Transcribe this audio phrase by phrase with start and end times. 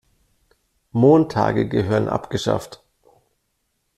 [0.93, 2.83] Montage gehören abgeschafft.